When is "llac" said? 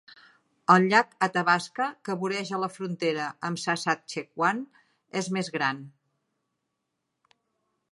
0.93-1.11